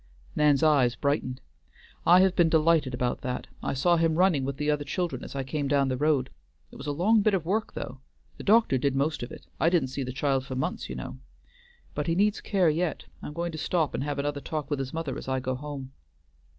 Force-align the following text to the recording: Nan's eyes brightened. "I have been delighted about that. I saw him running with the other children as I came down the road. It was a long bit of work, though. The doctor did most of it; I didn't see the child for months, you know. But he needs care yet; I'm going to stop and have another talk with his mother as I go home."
Nan's 0.35 0.63
eyes 0.63 0.95
brightened. 0.95 1.41
"I 2.07 2.21
have 2.21 2.35
been 2.35 2.49
delighted 2.49 2.95
about 2.95 3.21
that. 3.21 3.45
I 3.61 3.75
saw 3.75 3.97
him 3.97 4.15
running 4.15 4.43
with 4.45 4.57
the 4.57 4.71
other 4.71 4.83
children 4.83 5.23
as 5.23 5.35
I 5.35 5.43
came 5.43 5.67
down 5.67 5.89
the 5.89 5.95
road. 5.95 6.31
It 6.71 6.77
was 6.77 6.87
a 6.87 6.91
long 6.91 7.21
bit 7.21 7.35
of 7.35 7.45
work, 7.45 7.73
though. 7.73 7.99
The 8.37 8.43
doctor 8.43 8.79
did 8.79 8.95
most 8.95 9.21
of 9.21 9.31
it; 9.31 9.45
I 9.59 9.69
didn't 9.69 9.89
see 9.89 10.01
the 10.01 10.11
child 10.11 10.43
for 10.47 10.55
months, 10.55 10.89
you 10.89 10.95
know. 10.95 11.19
But 11.93 12.07
he 12.07 12.15
needs 12.15 12.41
care 12.41 12.67
yet; 12.67 13.03
I'm 13.21 13.33
going 13.33 13.51
to 13.51 13.59
stop 13.59 13.93
and 13.93 14.03
have 14.03 14.17
another 14.17 14.41
talk 14.41 14.71
with 14.71 14.79
his 14.79 14.91
mother 14.91 15.19
as 15.19 15.27
I 15.27 15.39
go 15.39 15.53
home." 15.53 15.91